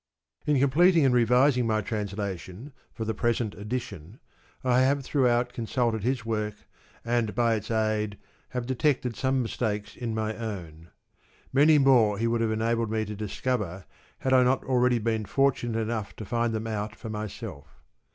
In 0.47 0.57
completing 0.57 1.05
and 1.05 1.13
revising 1.13 1.67
my 1.67 1.81
translation 1.81 2.73
for 2.91 3.05
the 3.05 3.13
present 3.13 3.53
edition 3.53 4.19
I 4.63 4.79
have 4.79 5.03
throughout 5.03 5.53
consulted 5.53 6.01
his 6.01 6.25
work 6.25 6.55
and 7.05 7.35
by 7.35 7.53
its 7.53 7.69
aid 7.69 8.17
have 8.49 8.65
detected 8.65 9.15
some 9.15 9.43
mistakes 9.43 9.95
in 9.95 10.15
my 10.15 10.35
own. 10.35 10.89
Many 11.53 11.77
more 11.77 12.17
he 12.17 12.25
would 12.25 12.41
have 12.41 12.49
enabled 12.49 12.89
me 12.89 13.05
to 13.05 13.15
discover 13.15 13.85
had 14.17 14.33
I 14.33 14.41
not 14.41 14.63
already 14.63 14.97
been 14.97 15.25
fortunate 15.25 15.77
enough 15.79 16.15
to 16.15 16.25
find 16.25 16.51
them 16.51 16.65
out 16.65 16.95
for 16.95 17.11
myself. 17.11 17.67